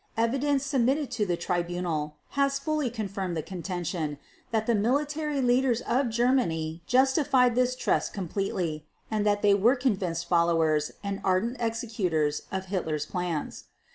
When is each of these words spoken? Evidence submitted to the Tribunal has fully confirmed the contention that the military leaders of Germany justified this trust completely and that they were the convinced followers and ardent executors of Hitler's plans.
Evidence 0.17 0.65
submitted 0.65 1.11
to 1.11 1.27
the 1.27 1.37
Tribunal 1.37 2.15
has 2.29 2.57
fully 2.57 2.89
confirmed 2.89 3.37
the 3.37 3.43
contention 3.43 4.17
that 4.49 4.65
the 4.65 4.73
military 4.73 5.41
leaders 5.43 5.81
of 5.81 6.09
Germany 6.09 6.81
justified 6.87 7.53
this 7.53 7.75
trust 7.75 8.11
completely 8.11 8.87
and 9.11 9.27
that 9.27 9.43
they 9.43 9.53
were 9.53 9.75
the 9.75 9.81
convinced 9.81 10.27
followers 10.27 10.91
and 11.03 11.21
ardent 11.23 11.57
executors 11.59 12.41
of 12.51 12.65
Hitler's 12.65 13.05
plans. 13.05 13.65